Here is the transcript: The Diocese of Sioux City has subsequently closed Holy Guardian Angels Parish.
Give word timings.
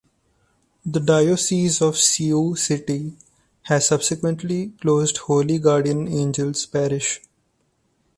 The 0.83 0.99
Diocese 0.99 1.79
of 1.79 1.95
Sioux 1.95 2.55
City 2.55 3.13
has 3.61 3.85
subsequently 3.85 4.69
closed 4.81 5.17
Holy 5.17 5.59
Guardian 5.59 6.07
Angels 6.07 6.65
Parish. 6.65 7.21